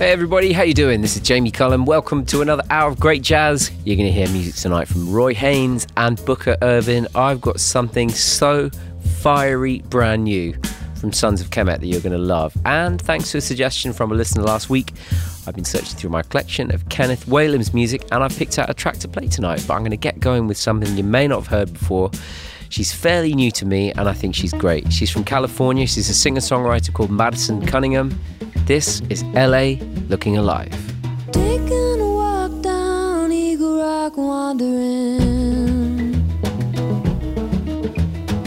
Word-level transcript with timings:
Hey 0.00 0.12
everybody, 0.12 0.52
how 0.52 0.62
you 0.62 0.72
doing? 0.72 1.02
This 1.02 1.14
is 1.14 1.20
Jamie 1.20 1.50
Cullum. 1.50 1.84
Welcome 1.84 2.24
to 2.24 2.40
another 2.40 2.62
hour 2.70 2.90
of 2.90 2.98
great 2.98 3.20
jazz. 3.20 3.70
You're 3.84 3.96
going 3.96 4.08
to 4.08 4.12
hear 4.12 4.26
music 4.30 4.54
tonight 4.54 4.88
from 4.88 5.12
Roy 5.12 5.34
Haynes 5.34 5.86
and 5.98 6.16
Booker 6.24 6.56
Ervin. 6.62 7.06
I've 7.14 7.42
got 7.42 7.60
something 7.60 8.08
so 8.08 8.70
fiery 9.18 9.80
brand 9.90 10.24
new 10.24 10.58
from 10.98 11.12
Sons 11.12 11.42
of 11.42 11.50
Kemet 11.50 11.80
that 11.80 11.86
you're 11.86 12.00
going 12.00 12.16
to 12.16 12.18
love. 12.18 12.56
And 12.64 12.98
thanks 12.98 13.30
to 13.32 13.38
a 13.38 13.40
suggestion 13.42 13.92
from 13.92 14.10
a 14.10 14.14
listener 14.14 14.42
last 14.42 14.70
week, 14.70 14.94
I've 15.46 15.54
been 15.54 15.66
searching 15.66 15.98
through 15.98 16.08
my 16.08 16.22
collection 16.22 16.74
of 16.74 16.88
Kenneth 16.88 17.28
Whalum's 17.28 17.74
music 17.74 18.08
and 18.10 18.24
I've 18.24 18.34
picked 18.34 18.58
out 18.58 18.70
a 18.70 18.74
track 18.74 18.96
to 19.00 19.08
play 19.08 19.28
tonight. 19.28 19.62
But 19.68 19.74
I'm 19.74 19.80
going 19.80 19.90
to 19.90 19.98
get 19.98 20.18
going 20.18 20.46
with 20.46 20.56
something 20.56 20.96
you 20.96 21.04
may 21.04 21.28
not 21.28 21.40
have 21.40 21.48
heard 21.48 21.74
before. 21.74 22.10
She's 22.70 22.92
fairly 22.92 23.34
new 23.34 23.50
to 23.50 23.66
me 23.66 23.90
and 23.90 24.08
I 24.08 24.12
think 24.12 24.36
she's 24.36 24.52
great. 24.52 24.92
She's 24.92 25.10
from 25.10 25.24
California. 25.24 25.88
She's 25.88 26.08
a 26.08 26.14
singer 26.14 26.40
songwriter 26.40 26.92
called 26.92 27.10
Madison 27.10 27.66
Cunningham. 27.66 28.16
This 28.64 29.00
is 29.08 29.24
LA 29.34 29.74
Looking 30.08 30.38
Alive. 30.38 30.72
Taking 31.32 32.00
a 32.00 32.06
walk 32.06 32.62
down 32.62 33.32
Eagle 33.32 33.78
Rock, 33.82 34.16
wandering 34.16 36.12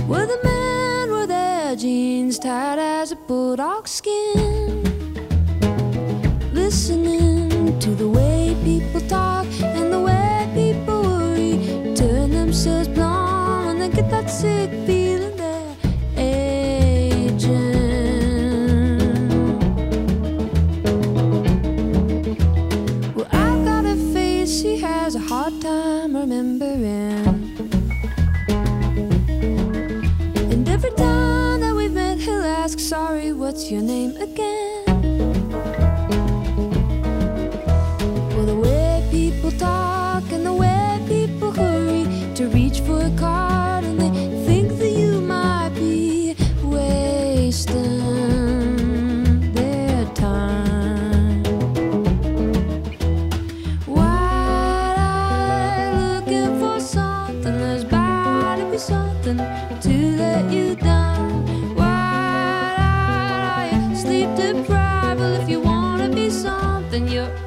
with 0.08 0.30
a 0.30 0.40
man 0.42 1.12
with 1.12 1.28
their 1.28 1.76
jeans 1.76 2.40
tight 2.40 2.80
as 2.80 3.12
a 3.12 3.18
bulldog 3.18 3.90
skin, 3.90 4.84
listening 6.54 7.78
to 7.82 7.90
the 7.90 8.08
way 8.08 8.56
people 8.64 9.02
talk 9.02 9.48
and 9.60 9.92
the 9.92 10.00
way 10.00 10.50
people 10.56 11.02
worry, 11.02 11.94
turn 11.94 12.32
themselves 12.32 12.88
get 12.88 13.23
that 14.14 14.30
sick 14.30 14.70
feeling 14.86 15.36
they're 15.38 15.76
aging. 16.18 17.34
Well, 23.16 23.28
I've 23.32 23.66
got 23.66 23.86
a 23.86 23.96
face 24.14 24.62
he 24.62 24.78
has 24.82 25.16
a 25.16 25.20
hard 25.20 25.60
time 25.62 26.16
remembering. 26.16 27.26
And 30.52 30.70
every 30.70 30.92
time 30.92 31.62
that 31.62 31.74
we've 31.76 31.92
met, 31.92 32.20
he'll 32.20 32.44
ask, 32.44 32.80
Sorry, 32.80 33.34
what's 33.34 33.72
your 33.72 33.82
name 33.82 34.16
again? 34.18 34.83
Something, 66.94 67.12
you're 67.12 67.43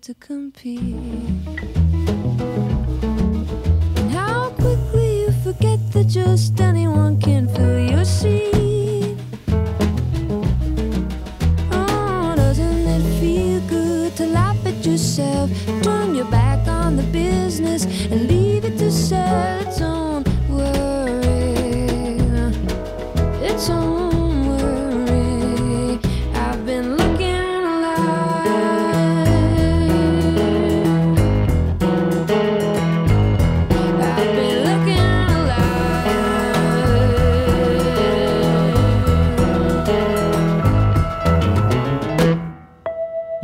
to 0.00 0.14
compete. 0.14 0.99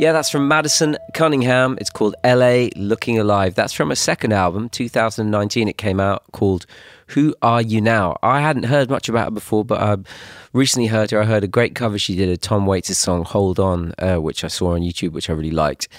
Yeah, 0.07 0.13
that's 0.13 0.29
from 0.29 0.47
Madison 0.47 0.95
Cunningham. 1.13 1.77
It's 1.81 1.89
called 1.89 2.15
LA 2.23 2.69
Looking 2.77 3.19
Alive. 3.19 3.55
That's 3.55 3.73
from 3.73 3.91
a 3.91 3.95
second 3.97 4.31
album, 4.31 4.69
2019. 4.69 5.67
It 5.67 5.77
came 5.77 5.99
out 5.99 6.23
called 6.31 6.65
Who 7.07 7.35
Are 7.41 7.61
You 7.61 7.81
Now? 7.81 8.15
I 8.23 8.39
hadn't 8.39 8.63
heard 8.63 8.89
much 8.89 9.09
about 9.09 9.25
her 9.25 9.31
before, 9.31 9.65
but 9.65 9.81
I 9.81 9.97
recently 10.53 10.87
heard 10.87 11.11
her. 11.11 11.21
I 11.21 11.25
heard 11.25 11.43
a 11.43 11.47
great 11.49 11.75
cover 11.75 11.99
she 11.99 12.15
did 12.15 12.29
of 12.29 12.39
Tom 12.39 12.65
Waits' 12.65 12.97
song 12.97 13.25
Hold 13.25 13.59
On, 13.59 13.93
uh, 13.99 14.15
which 14.15 14.45
I 14.45 14.47
saw 14.47 14.75
on 14.75 14.79
YouTube, 14.79 15.11
which 15.11 15.29
I 15.29 15.33
really 15.33 15.51
liked. 15.51 15.89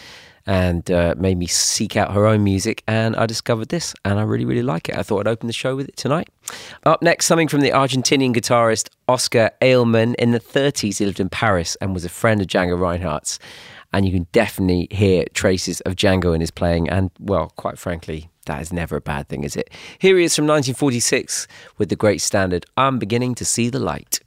And 0.47 0.91
uh, 0.91 1.15
made 1.19 1.37
me 1.37 1.47
seek 1.47 1.95
out 1.95 2.15
her 2.15 2.25
own 2.25 2.43
music, 2.43 2.83
and 2.89 3.15
I 3.15 3.27
discovered 3.27 3.69
this, 3.69 3.95
and 4.07 4.19
I 4.19 4.23
really, 4.23 4.47
really 4.47 4.63
like 4.63 4.89
it. 4.89 4.97
I 4.97 5.03
thought 5.03 5.27
I'd 5.27 5.31
open 5.31 5.49
the 5.49 5.53
show 5.53 5.77
with 5.77 5.87
it 5.87 5.99
tonight. 5.99 6.31
Up 6.87 7.03
next, 7.03 7.27
something 7.27 7.49
from 7.49 7.61
the 7.61 7.73
Argentinian 7.73 8.33
guitarist 8.33 8.89
Oscar 9.07 9.51
Aleman. 9.61 10.15
In 10.15 10.31
the 10.31 10.41
30s, 10.41 10.97
he 10.97 11.05
lived 11.05 11.21
in 11.21 11.29
Paris 11.29 11.77
and 11.83 11.93
was 11.93 12.07
a 12.07 12.09
friend 12.09 12.41
of 12.41 12.47
Django 12.47 12.81
Reinhardt's 12.81 13.39
and 13.93 14.07
you 14.07 14.13
can 14.13 14.27
definitely 14.33 14.89
hear 14.91 15.25
traces 15.35 15.81
of 15.83 15.97
Django 15.97 16.35
in 16.35 16.41
his 16.41 16.51
playing. 16.51 16.89
And, 16.89 17.11
well, 17.19 17.53
quite 17.57 17.79
frankly, 17.79 18.31
that 18.47 18.61
is 18.61 18.73
never 18.73 18.97
a 18.97 19.01
bad 19.01 19.29
thing, 19.29 19.45
is 19.45 19.57
it? 19.57 19.71
Here 19.99 20.17
he 20.19 20.25
is 20.25 20.35
from 20.35 20.47
1946 20.47 21.47
with 21.77 21.89
the 21.89 21.97
great 21.97 22.21
standard 22.21 22.67
I'm 22.77 22.99
beginning 22.99 23.35
to 23.37 23.45
see 23.45 23.71
the 23.71 23.79
light. 23.79 24.21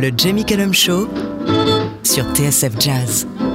Le 0.00 0.10
Jamie 0.10 0.44
Cullum 0.44 0.72
Show 0.72 1.06
sur 2.02 2.22
TSF 2.34 2.78
Jazz. 2.78 3.45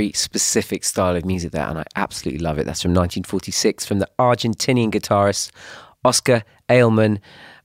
Very 0.00 0.12
specific 0.12 0.82
style 0.82 1.14
of 1.14 1.26
music 1.26 1.52
there, 1.52 1.66
and 1.66 1.78
I 1.78 1.84
absolutely 1.94 2.42
love 2.42 2.58
it. 2.58 2.64
That's 2.64 2.80
from 2.80 2.92
1946 2.92 3.84
from 3.84 3.98
the 3.98 4.08
Argentinian 4.18 4.90
guitarist 4.90 5.50
Oscar 6.06 6.42
Aleman, 6.70 7.20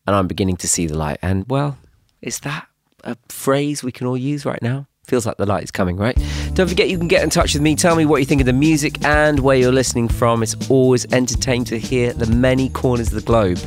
and 0.05 0.15
I'm 0.17 0.27
beginning 0.27 0.57
to 0.57 0.67
see 0.67 0.85
the 0.85 0.97
light. 0.97 1.17
And 1.21 1.45
well, 1.47 1.77
is 2.21 2.41
that 2.41 2.67
a 3.05 3.15
phrase 3.29 3.85
we 3.85 3.93
can 3.93 4.05
all 4.05 4.17
use 4.17 4.45
right 4.45 4.61
now? 4.61 4.85
Feels 5.07 5.25
like 5.25 5.37
the 5.37 5.45
light 5.45 5.63
is 5.63 5.71
coming, 5.71 5.95
right? 5.95 6.21
Don't 6.55 6.67
forget 6.67 6.89
you 6.89 6.97
can 6.97 7.07
get 7.07 7.23
in 7.23 7.29
touch 7.29 7.53
with 7.53 7.61
me. 7.61 7.73
Tell 7.73 7.95
me 7.95 8.05
what 8.05 8.17
you 8.17 8.25
think 8.25 8.41
of 8.41 8.47
the 8.47 8.51
music 8.51 9.01
and 9.05 9.39
where 9.39 9.55
you're 9.55 9.71
listening 9.71 10.09
from. 10.09 10.43
It's 10.43 10.57
always 10.69 11.05
entertaining 11.13 11.63
to 11.65 11.79
hear 11.79 12.11
the 12.11 12.27
many 12.27 12.67
corners 12.67 13.07
of 13.07 13.13
the 13.13 13.21
globe 13.21 13.59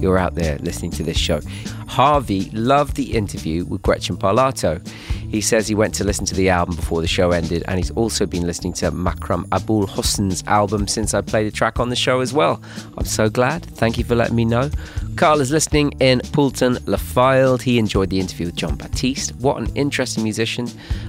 you're 0.00 0.18
out 0.18 0.34
there 0.34 0.58
listening 0.58 0.90
to 0.92 1.02
this 1.02 1.16
show. 1.16 1.40
Harvey 1.86 2.50
loved 2.52 2.96
the 2.96 3.14
interview 3.14 3.64
with 3.64 3.82
Gretchen 3.82 4.16
Parlato. 4.16 4.86
He 5.30 5.40
says 5.40 5.68
he 5.68 5.74
went 5.74 5.94
to 5.94 6.04
listen 6.04 6.24
to 6.26 6.34
the 6.34 6.48
album 6.48 6.74
before 6.74 7.00
the 7.00 7.08
show 7.08 7.30
ended, 7.30 7.62
and 7.68 7.78
he's 7.78 7.90
also 7.92 8.26
been 8.26 8.46
listening 8.46 8.72
to 8.74 8.90
Makram 8.90 9.44
Aboul 9.52 9.86
Hosn's 9.86 10.42
album 10.46 10.88
since 10.88 11.14
I 11.14 11.20
played 11.20 11.46
a 11.46 11.50
track 11.50 11.78
on 11.78 11.88
the 11.88 11.96
show 11.96 12.20
as 12.20 12.32
well. 12.32 12.60
I'm 12.98 13.04
so 13.04 13.28
glad. 13.28 13.64
Thank 13.64 13.98
you 13.98 14.04
for 14.04 14.14
letting 14.14 14.36
me 14.36 14.44
know. 14.44 14.70
Carl 15.16 15.40
is 15.40 15.50
listening 15.50 15.92
in 16.00 16.20
Poulton 16.32 16.76
Lafylde. 16.86 17.62
He 17.62 17.78
enjoyed 17.78 18.10
the 18.10 18.18
interview 18.18 18.46
with 18.46 18.56
Jon 18.56 18.76
Batiste. 18.76 19.34
What 19.36 19.58
an 19.58 19.68
interesting 19.74 20.24
musician. 20.24 20.68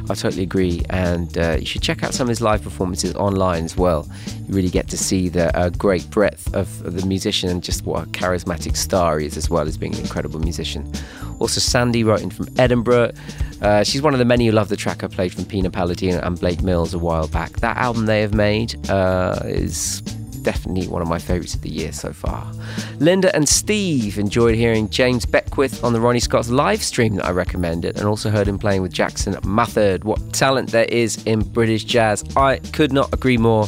I 0.09 0.15
totally 0.15 0.43
agree. 0.43 0.83
And 0.89 1.37
uh, 1.37 1.57
you 1.59 1.65
should 1.65 1.81
check 1.81 2.03
out 2.03 2.13
some 2.13 2.25
of 2.25 2.29
his 2.29 2.41
live 2.41 2.61
performances 2.61 3.15
online 3.15 3.63
as 3.63 3.77
well. 3.77 4.07
You 4.47 4.53
really 4.53 4.69
get 4.69 4.87
to 4.89 4.97
see 4.97 5.29
the 5.29 5.55
uh, 5.57 5.69
great 5.69 6.09
breadth 6.09 6.53
of 6.53 6.83
the 6.83 7.05
musician 7.05 7.49
and 7.49 7.63
just 7.63 7.85
what 7.85 8.03
a 8.03 8.09
charismatic 8.09 8.75
star 8.81 9.19
he 9.19 9.25
is, 9.25 9.37
as 9.37 9.49
well 9.49 9.67
as 9.67 9.77
being 9.77 9.93
an 9.95 10.01
incredible 10.01 10.39
musician. 10.39 10.91
Also, 11.39 11.59
Sandy 11.59 12.03
wrote 12.03 12.21
in 12.21 12.29
from 12.29 12.47
Edinburgh. 12.57 13.11
Uh, 13.61 13.83
she's 13.83 14.01
one 14.01 14.13
of 14.13 14.19
the 14.19 14.25
many 14.25 14.47
who 14.47 14.51
love 14.51 14.69
the 14.69 14.77
track 14.77 15.03
I 15.03 15.07
played 15.07 15.33
from 15.33 15.45
Pino 15.45 15.69
Palladino 15.69 16.19
and 16.19 16.39
Blake 16.39 16.61
Mills 16.61 16.93
a 16.93 16.99
while 16.99 17.27
back. 17.27 17.59
That 17.59 17.77
album 17.77 18.05
they 18.05 18.21
have 18.21 18.33
made 18.33 18.89
uh, 18.89 19.39
is 19.45 20.01
definitely 20.41 20.87
one 20.87 21.01
of 21.01 21.07
my 21.07 21.19
favourites 21.19 21.53
of 21.53 21.61
the 21.61 21.69
year 21.69 21.91
so 21.91 22.11
far. 22.11 22.51
Linda 22.99 23.33
and 23.35 23.47
Steve 23.47 24.17
enjoyed 24.17 24.55
hearing 24.55 24.89
James 24.89 25.25
Beckwith 25.25 25.83
on 25.83 25.93
the 25.93 26.01
Ronnie 26.01 26.19
Scott's 26.19 26.49
live 26.49 26.83
stream 26.83 27.15
that 27.15 27.25
I 27.25 27.31
recommended, 27.31 27.97
and 27.97 28.07
also 28.07 28.29
heard 28.29 28.47
him 28.47 28.57
playing 28.57 28.81
with 28.81 28.91
Jackson 28.91 29.33
Mathod. 29.35 30.03
What 30.03 30.33
talent 30.33 30.71
there 30.71 30.85
is 30.85 31.23
in 31.25 31.41
British 31.41 31.83
jazz! 31.83 32.23
I 32.35 32.57
could 32.73 32.91
not 32.91 33.13
agree 33.13 33.37
more 33.37 33.67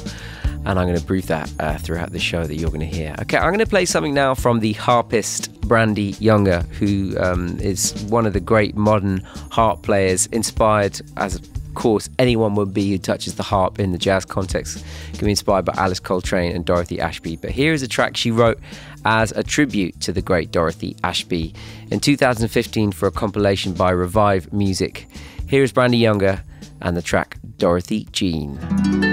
and 0.65 0.79
I'm 0.79 0.87
going 0.87 0.97
to 0.97 1.05
brief 1.05 1.27
that 1.27 1.51
uh, 1.59 1.77
throughout 1.77 2.11
the 2.11 2.19
show 2.19 2.45
that 2.45 2.55
you're 2.55 2.69
going 2.69 2.79
to 2.79 2.85
hear. 2.85 3.15
Okay, 3.21 3.37
I'm 3.37 3.49
going 3.49 3.59
to 3.59 3.65
play 3.65 3.85
something 3.85 4.13
now 4.13 4.33
from 4.33 4.59
the 4.59 4.73
harpist 4.73 5.61
Brandee 5.61 6.15
Younger, 6.19 6.61
who 6.79 7.17
um, 7.19 7.57
is 7.59 7.93
one 8.05 8.25
of 8.25 8.33
the 8.33 8.39
great 8.39 8.75
modern 8.75 9.19
harp 9.51 9.81
players, 9.81 10.27
inspired 10.27 11.01
as 11.17 11.35
of 11.35 11.49
course 11.73 12.09
anyone 12.19 12.55
would 12.55 12.73
be 12.73 12.91
who 12.91 12.97
touches 12.97 13.35
the 13.35 13.43
harp 13.43 13.79
in 13.79 13.91
the 13.91 13.97
jazz 13.97 14.25
context 14.25 14.83
can 15.13 15.25
be 15.25 15.31
inspired 15.31 15.65
by 15.65 15.73
Alice 15.75 15.99
Coltrane 15.99 16.55
and 16.55 16.65
Dorothy 16.65 16.99
Ashby. 16.99 17.35
But 17.35 17.51
here 17.51 17.73
is 17.73 17.81
a 17.81 17.87
track 17.87 18.15
she 18.15 18.31
wrote 18.31 18.59
as 19.05 19.31
a 19.31 19.43
tribute 19.43 19.99
to 20.01 20.11
the 20.11 20.21
great 20.21 20.51
Dorothy 20.51 20.95
Ashby 21.03 21.53
in 21.91 21.99
2015 21.99 22.91
for 22.91 23.07
a 23.07 23.11
compilation 23.11 23.73
by 23.73 23.91
Revive 23.91 24.51
Music. 24.53 25.07
Here 25.47 25.63
is 25.63 25.71
Brandee 25.71 25.97
Younger 25.97 26.43
and 26.81 26.95
the 26.95 27.01
track 27.01 27.37
Dorothy 27.57 28.07
Jeanne. 28.11 29.12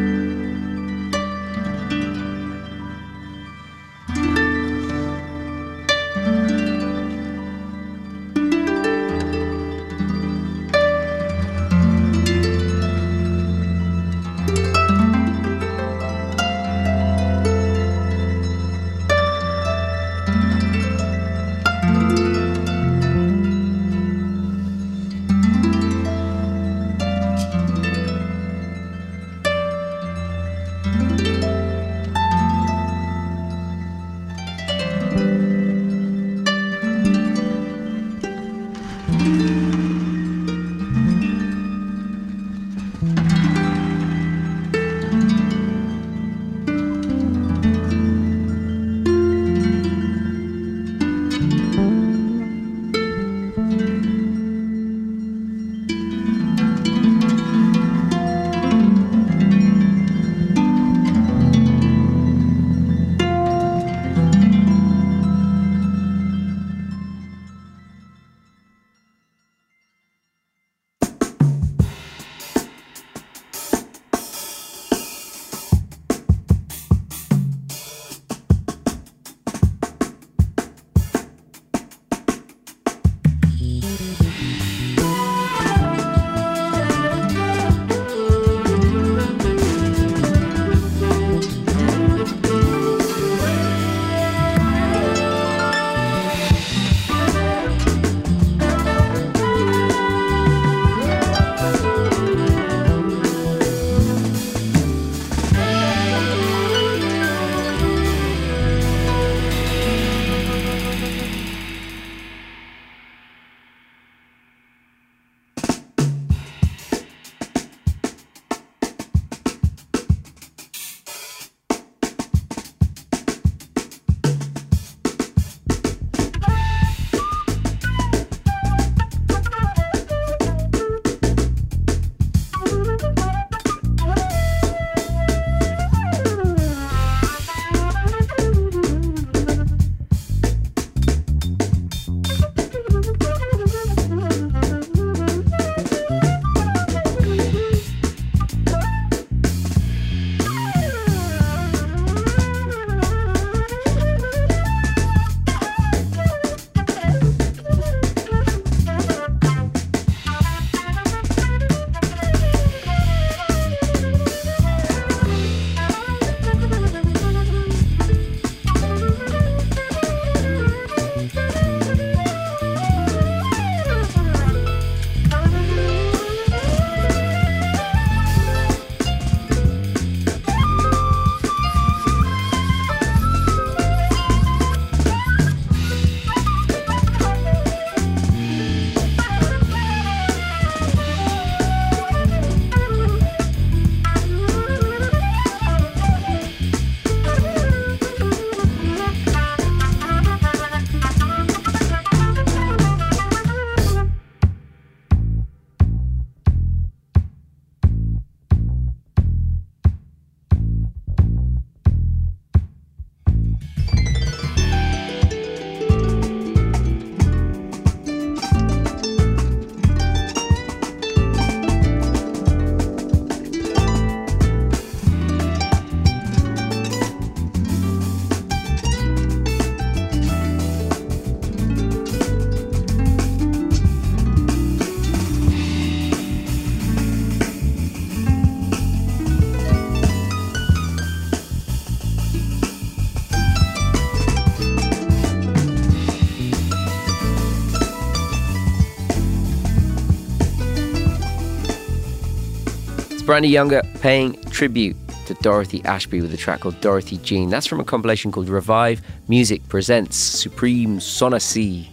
Brandee 253.31 253.47
Younger 253.47 253.81
paying 254.01 254.33
tribute 254.49 254.97
to 255.25 255.33
Dorothy 255.35 255.81
Ashby 255.85 256.19
with 256.19 256.33
a 256.33 256.37
track 256.37 256.59
called 256.59 256.81
Dorothy 256.81 257.15
Jeanne. 257.15 257.49
That's 257.49 257.65
from 257.65 257.79
a 257.79 257.85
compilation 257.85 258.29
called 258.29 258.49
Revive 258.49 259.01
Music 259.29 259.65
Presents 259.69 260.17
Supreme 260.17 260.99
Sonacy. 260.99 261.87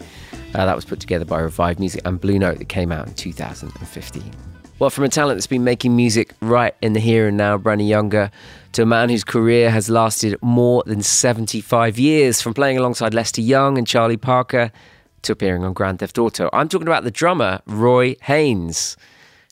Uh, 0.52 0.66
that 0.66 0.74
was 0.74 0.84
put 0.84 0.98
together 0.98 1.24
by 1.24 1.38
Revive 1.38 1.78
Music 1.78 2.02
and 2.04 2.20
Blue 2.20 2.40
Note 2.40 2.58
that 2.58 2.68
came 2.68 2.90
out 2.90 3.06
in 3.06 3.14
2015. 3.14 4.32
Well, 4.80 4.90
from 4.90 5.04
a 5.04 5.08
talent 5.08 5.36
that's 5.36 5.46
been 5.46 5.62
making 5.62 5.94
music 5.94 6.34
right 6.40 6.74
in 6.82 6.94
the 6.94 6.98
here 6.98 7.28
and 7.28 7.36
now, 7.36 7.56
Brandee 7.56 7.84
Younger, 7.84 8.32
to 8.72 8.82
a 8.82 8.86
man 8.86 9.08
whose 9.08 9.22
career 9.22 9.70
has 9.70 9.88
lasted 9.88 10.36
more 10.42 10.82
than 10.86 11.04
75 11.04 12.00
years, 12.00 12.42
from 12.42 12.52
playing 12.52 12.78
alongside 12.78 13.14
Lester 13.14 13.42
Young 13.42 13.78
and 13.78 13.86
Charlie 13.86 14.16
Parker 14.16 14.72
to 15.22 15.30
appearing 15.30 15.62
on 15.62 15.72
Grand 15.72 16.00
Theft 16.00 16.18
Auto. 16.18 16.50
I'm 16.52 16.68
talking 16.68 16.88
about 16.88 17.04
the 17.04 17.12
drummer, 17.12 17.60
Roy 17.64 18.16
Haynes, 18.22 18.96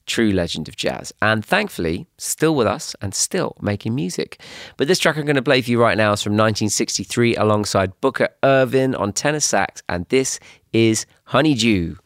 true 0.07 0.31
legend 0.31 0.69
of 0.69 0.77
jazz, 0.77 1.13
and 1.21 1.45
thankfully 1.45 2.07
still 2.19 2.55
with 2.55 2.67
us 2.67 2.95
and 3.03 3.15
still 3.15 3.57
making 3.61 3.95
music. 3.95 4.41
But 4.77 4.89
this 4.89 4.99
track 4.99 5.17
I'm 5.17 5.27
going 5.27 5.37
to 5.37 5.43
play 5.43 5.61
for 5.63 5.71
you 5.71 5.81
right 5.81 5.97
now 5.97 6.13
is 6.13 6.23
from 6.23 6.33
1963 6.33 7.37
alongside 7.37 8.01
Booker 8.01 8.29
Ervin 8.45 8.95
on 8.95 9.13
tenor 9.13 9.41
sax, 9.41 9.83
and 9.89 10.07
this 10.09 10.41
is 10.73 11.07
Honeydew. 11.25 11.97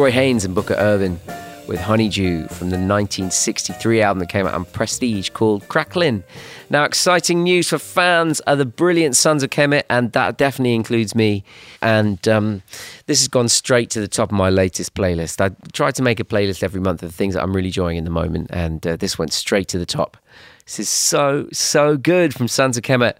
Roy 0.00 0.12
Haynes 0.12 0.46
and 0.46 0.54
Booker 0.54 0.76
Ervin 0.78 1.20
with 1.68 1.78
Honeydew 1.78 2.48
from 2.48 2.70
the 2.70 2.78
1963 2.78 4.00
album 4.00 4.20
that 4.20 4.30
came 4.30 4.46
out 4.46 4.54
on 4.54 4.64
Prestige 4.64 5.28
called 5.28 5.68
Cracklin. 5.68 6.22
Now, 6.70 6.84
exciting 6.84 7.42
news 7.42 7.68
for 7.68 7.78
fans 7.78 8.40
of 8.40 8.56
the 8.56 8.64
brilliant 8.64 9.14
Sons 9.14 9.42
of 9.42 9.50
Kemet, 9.50 9.82
and 9.90 10.10
that 10.12 10.38
definitely 10.38 10.74
includes 10.74 11.14
me. 11.14 11.44
And 11.82 12.26
um, 12.28 12.62
this 13.04 13.20
has 13.20 13.28
gone 13.28 13.50
straight 13.50 13.90
to 13.90 14.00
the 14.00 14.08
top 14.08 14.30
of 14.32 14.38
my 14.38 14.48
latest 14.48 14.94
playlist. 14.94 15.38
I 15.38 15.54
try 15.72 15.90
to 15.90 16.02
make 16.02 16.18
a 16.18 16.24
playlist 16.24 16.62
every 16.62 16.80
month 16.80 17.02
of 17.02 17.10
the 17.10 17.14
things 17.14 17.34
that 17.34 17.42
I'm 17.42 17.54
really 17.54 17.68
enjoying 17.68 17.98
in 17.98 18.04
the 18.04 18.10
moment, 18.10 18.48
and 18.54 18.86
uh, 18.86 18.96
this 18.96 19.18
went 19.18 19.34
straight 19.34 19.68
to 19.68 19.78
the 19.78 19.84
top. 19.84 20.16
This 20.64 20.80
is 20.80 20.88
so, 20.88 21.46
so 21.52 21.98
good 21.98 22.32
from 22.32 22.48
Sons 22.48 22.78
of 22.78 22.84
Kemet. 22.84 23.16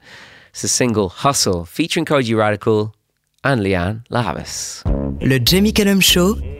It's 0.48 0.64
a 0.64 0.68
single, 0.68 1.10
Hustle, 1.10 1.66
featuring 1.66 2.06
Kojey 2.06 2.34
Radical 2.34 2.94
and 3.44 3.60
Lianne 3.60 4.02
La 4.08 4.22
Havas. 4.22 4.82
Le 5.20 5.38
Jamie 5.38 5.72
Cullum 5.72 6.00
Show 6.00 6.59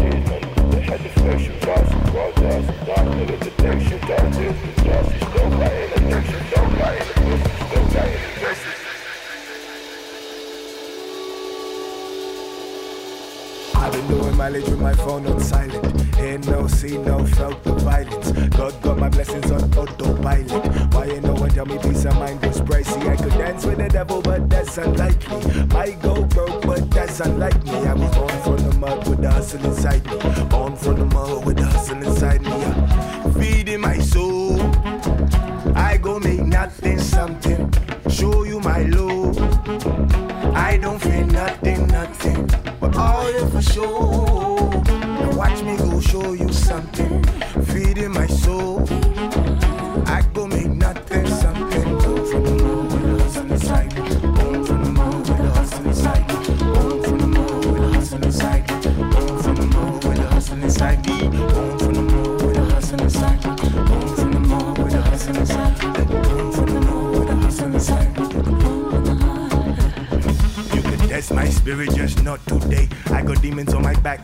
mileage 14.41 14.69
with 14.69 14.81
my 14.81 14.93
phone 14.93 15.23
on 15.27 15.39
silent. 15.39 16.15
Hear 16.15 16.39
no, 16.39 16.65
see 16.65 16.97
no, 16.97 17.23
felt 17.37 17.63
the 17.63 17.73
violence. 17.73 18.31
God 18.57 18.73
got 18.81 18.97
my 18.97 19.07
blessings 19.07 19.51
on 19.51 19.61
autopilot. 19.77 20.93
Why 20.95 21.05
ain't 21.13 21.25
no 21.25 21.33
one 21.33 21.51
tell 21.51 21.67
me 21.67 21.77
peace 21.77 22.05
of 22.05 22.15
mind 22.15 22.43
was 22.43 22.59
pricey? 22.59 23.07
I 23.07 23.17
could 23.17 23.33
dance 23.33 23.63
with 23.67 23.77
the 23.77 23.87
devil, 23.87 24.19
but 24.19 24.49
that's 24.49 24.79
unlikely. 24.79 25.65
Might 25.65 26.01
go 26.01 26.23
broke, 26.23 26.63
but 26.63 26.89
that's 26.89 27.19
unlike 27.19 27.63
me. 27.65 27.77
I 27.91 27.93
was 27.93 28.15
born 28.17 28.37
from 28.45 28.57
the 28.67 28.75
mud 28.79 29.07
with 29.07 29.21
the 29.21 29.29
hustle 29.29 29.63
inside 29.63 30.03
me. 30.05 30.17
Born 30.45 30.75
from 30.75 30.95
the 30.97 31.05
mud 31.05 31.45
with 31.45 31.57
the 31.57 31.65
hustle 31.65 32.01
inside 32.01 32.41
me. 32.41 32.49
Yeah. 32.49 33.33
Feeding 33.33 33.81
my 33.81 33.99
soul. 33.99 34.59
I 35.75 35.99
go 36.01 36.19
make 36.19 36.41
nothing 36.41 36.97
something. 36.97 37.71
Show 38.09 38.43
you 38.45 38.59
my 38.61 38.81
love. 38.85 39.37
I 40.55 40.77
don't 40.81 40.99
feel 40.99 41.27
nothing, 41.27 41.85
nothing. 41.87 42.60
All 43.01 43.25
it 43.25 43.49
for 43.49 43.61
sure. 43.61 44.69
Now 44.85 45.35
watch 45.35 45.63
me 45.63 45.75
go 45.77 45.99
show 45.99 46.33
you 46.33 46.51
something. 46.53 47.23
Feeding 47.65 48.11
my 48.11 48.27
soul. 48.27 48.85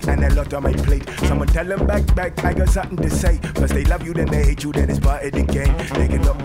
And 0.07 0.23
a 0.23 0.33
lot 0.35 0.53
on 0.53 0.63
my 0.63 0.73
plate. 0.73 1.09
Someone 1.27 1.47
tell 1.47 1.65
them 1.65 1.85
back, 1.87 2.03
back, 2.15 2.43
I 2.43 2.53
got 2.53 2.69
something 2.69 2.97
to 2.97 3.09
say. 3.09 3.37
First 3.55 3.73
they 3.73 3.83
love 3.85 4.05
you, 4.05 4.13
then 4.13 4.27
they 4.27 4.43
hate 4.43 4.63
you, 4.63 4.71
then 4.71 4.89
it's 4.89 4.99
part 4.99 5.23
of 5.25 5.31
the 5.31 5.43
game. 5.43 5.75
They 5.97 6.07
can 6.07 6.23
look, 6.23 6.37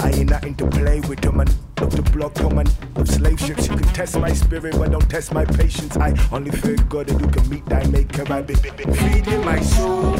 I 0.00 0.10
ain't 0.10 0.30
nothing 0.30 0.54
to 0.56 0.66
play 0.66 1.00
with 1.00 1.20
them. 1.20 1.40
and 1.40 1.50
Up 1.78 1.90
the 1.90 2.02
block, 2.02 2.34
come 2.34 2.58
on, 2.58 2.66
of 2.96 3.08
slave 3.08 3.40
ships. 3.40 3.68
You 3.68 3.76
can 3.76 3.88
test 3.94 4.18
my 4.18 4.32
spirit, 4.32 4.74
but 4.78 4.90
don't 4.90 5.08
test 5.08 5.32
my 5.32 5.44
patience. 5.44 5.96
I 5.96 6.14
only 6.32 6.50
fear 6.50 6.76
God 6.88 7.06
that 7.08 7.20
you 7.20 7.28
can 7.28 7.48
meet 7.48 7.66
thy 7.66 7.84
maker. 7.86 8.24
I 8.32 8.42
be, 8.42 8.54
be, 8.56 8.70
be 8.70 8.84
feeding 8.92 9.44
my 9.44 9.60
soul. 9.60 10.14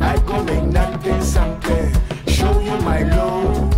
I 0.00 0.16
go 0.26 0.42
make 0.44 0.64
nothing 0.64 1.22
something. 1.22 1.92
Show 2.26 2.60
you 2.60 2.76
my 2.82 3.02
love. 3.02 3.74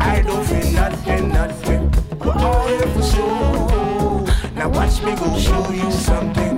I 0.00 0.22
don't 0.22 0.44
feel 0.46 0.72
nothing, 0.72 1.28
nothing. 1.28 1.90
But 2.18 2.36
all 2.36 2.66
here 2.66 2.86
for 2.94 3.02
sure. 3.02 4.50
Now 4.54 4.68
watch 4.68 5.02
me 5.02 5.14
go 5.14 5.38
show 5.38 5.70
you 5.70 5.90
something. 5.92 6.49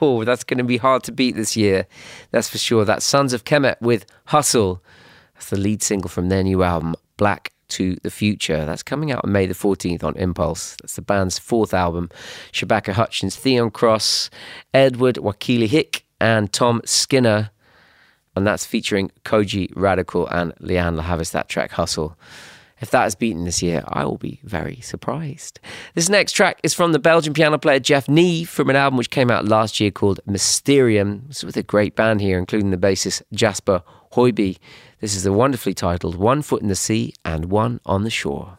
Oh, 0.00 0.24
that's 0.24 0.44
going 0.44 0.58
to 0.58 0.64
be 0.64 0.76
hard 0.76 1.02
to 1.04 1.12
beat 1.12 1.36
this 1.36 1.56
year. 1.56 1.86
That's 2.30 2.48
for 2.48 2.58
sure. 2.58 2.84
That's 2.84 3.04
Sons 3.04 3.32
of 3.32 3.44
Kemet 3.44 3.80
with 3.80 4.06
Hustle. 4.26 4.82
That's 5.34 5.50
the 5.50 5.56
lead 5.56 5.82
single 5.82 6.08
from 6.08 6.28
their 6.28 6.42
new 6.42 6.62
album, 6.62 6.94
Black 7.16 7.52
to 7.68 7.96
the 8.02 8.10
Future. 8.10 8.64
That's 8.64 8.82
coming 8.82 9.12
out 9.12 9.24
on 9.24 9.32
May 9.32 9.46
the 9.46 9.54
14th 9.54 10.02
on 10.02 10.16
Impulse. 10.16 10.76
That's 10.80 10.96
the 10.96 11.02
band's 11.02 11.38
fourth 11.38 11.74
album. 11.74 12.10
Shabaka 12.52 12.92
Hutchings, 12.92 13.36
Theon 13.36 13.70
Cross, 13.70 14.30
Edward 14.72 15.16
Wakili 15.16 15.68
Hick, 15.68 16.04
and 16.20 16.52
Tom 16.52 16.80
Skinner. 16.84 17.50
And 18.34 18.46
that's 18.46 18.64
featuring 18.64 19.10
Kojey 19.24 19.70
Radical 19.74 20.26
and 20.28 20.54
Lianne 20.56 20.96
La 20.96 21.02
Havas, 21.02 21.32
that 21.32 21.48
track 21.48 21.72
Hustle. 21.72 22.16
If 22.80 22.90
that 22.90 23.06
is 23.06 23.14
beaten 23.14 23.44
this 23.44 23.62
year, 23.62 23.82
I 23.88 24.04
will 24.04 24.18
be 24.18 24.40
very 24.44 24.80
surprised. 24.80 25.60
This 25.94 26.08
next 26.08 26.32
track 26.32 26.60
is 26.62 26.74
from 26.74 26.92
the 26.92 26.98
Belgian 26.98 27.34
piano 27.34 27.58
player 27.58 27.80
Jef 27.80 28.08
Neve 28.08 28.48
from 28.48 28.70
an 28.70 28.76
album 28.76 28.96
which 28.96 29.10
came 29.10 29.30
out 29.30 29.46
last 29.46 29.80
year 29.80 29.90
called 29.90 30.20
Mysterium. 30.26 31.26
It's 31.28 31.42
with 31.42 31.56
a 31.56 31.62
great 31.62 31.96
band 31.96 32.20
here, 32.20 32.38
including 32.38 32.70
the 32.70 32.76
bassist 32.76 33.22
Jasper 33.32 33.82
Hoiby. 34.12 34.58
This 35.00 35.16
is 35.16 35.24
the 35.24 35.32
wonderfully 35.32 35.74
titled 35.74 36.16
One 36.16 36.42
Foot 36.42 36.62
in 36.62 36.68
the 36.68 36.76
Sea 36.76 37.14
and 37.24 37.46
One 37.46 37.80
on 37.86 38.04
the 38.04 38.10
Shore. 38.10 38.57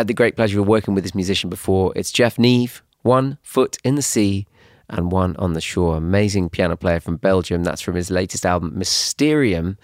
Had 0.00 0.06
the 0.06 0.14
great 0.14 0.34
pleasure 0.34 0.58
of 0.58 0.66
working 0.66 0.94
with 0.94 1.04
this 1.04 1.14
musician 1.14 1.50
before. 1.50 1.92
It's 1.94 2.10
Jef 2.10 2.38
Neve, 2.38 2.82
one 3.02 3.36
foot 3.42 3.76
in 3.84 3.96
the 3.96 4.02
sea 4.02 4.46
and 4.88 5.12
one 5.12 5.36
on 5.36 5.52
the 5.52 5.60
shore. 5.60 5.94
Amazing 5.94 6.48
piano 6.48 6.74
player 6.74 7.00
from 7.00 7.18
Belgium. 7.18 7.64
That's 7.64 7.82
from 7.82 7.96
his 7.96 8.10
latest 8.10 8.46
album, 8.46 8.78
Mysterium. 8.78 9.76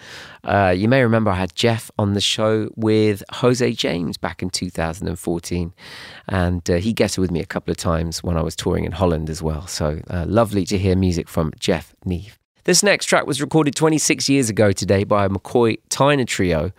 Uh, 0.43 0.73
you 0.75 0.89
may 0.89 1.03
remember 1.03 1.31
I 1.31 1.35
had 1.35 1.55
Jeff 1.55 1.91
on 1.99 2.15
the 2.15 2.23
show 2.23 2.71
with 2.77 3.23
Jose 3.31 3.73
James 3.73 4.17
back 4.17 4.43
in 4.43 4.49
2014, 4.49 5.75
and 6.29 6.71
uh, 6.71 6.77
he 6.77 6.95
guested 6.95 7.21
with 7.21 7.31
me 7.31 7.41
a 7.41 7.45
couple 7.45 7.71
of 7.71 7.77
times 7.77 8.23
when 8.23 8.39
I 8.39 8.43
was 8.43 8.57
touring 8.57 8.85
in 8.85 8.93
Holland 8.93 9.29
as 9.29 9.43
well. 9.43 9.67
So 9.67 10.01
uh, 10.09 10.25
lovely 10.27 10.65
to 10.65 10.79
hear 10.79 10.97
music 10.97 11.29
from 11.29 11.53
Jef 11.59 11.95
Neve. 12.07 12.39
This 12.67 12.83
next 12.83 13.05
track 13.05 13.29
was 13.29 13.41
recorded 13.41 13.77
26 13.77 14.29
years 14.29 14.51
ago 14.51 14.73
today 14.73 15.05
by 15.05 15.27
a 15.27 15.29
McCoy 15.29 15.79
Tyner 15.89 16.27
trio, 16.27 16.73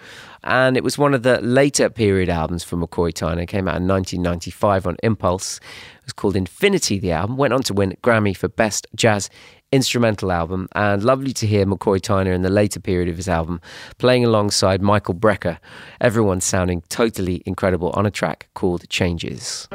and 0.48 0.78
it 0.78 0.84
was 0.84 0.98
one 0.98 1.14
of 1.14 1.24
the 1.24 1.40
later 1.42 1.90
period 1.90 2.30
albums 2.30 2.64
for 2.64 2.78
McCoy 2.78 3.12
Tyner. 3.12 3.44
It 3.44 3.48
came 3.48 3.68
out 3.68 3.76
in 3.76 3.88
1995 3.88 4.88
on 4.88 4.98
Impulse. 5.04 5.58
It 5.58 6.06
was 6.06 6.14
called 6.14 6.38
Infinity, 6.38 7.00
the 7.00 7.12
album. 7.12 7.36
Went 7.36 7.54
on 7.54 7.62
to 7.64 7.74
win 7.74 7.98
Grammy 8.02 8.36
for 8.36 8.48
Best 8.48 8.88
Jazz 8.96 9.30
Instrumental 9.74 10.32
Album, 10.32 10.70
and 10.76 11.04
lovely 11.04 11.34
to 11.34 11.46
hear 11.46 11.66
McCoy 11.66 12.00
Tyner 12.00 12.34
in 12.34 12.42
the 12.42 12.50
later 12.50 12.80
period 12.80 13.10
of 13.10 13.18
his 13.18 13.28
album 13.28 13.60
playing 13.98 14.24
alongside 14.24 14.82
Michael 14.82 15.16
Brecker. 15.16 15.58
Everyone 16.00 16.40
sounding 16.40 16.82
totally 16.88 17.44
incredible 17.46 17.90
on 17.90 18.06
a 18.06 18.12
track 18.12 18.48
called 18.54 18.88
Changes. 18.88 19.68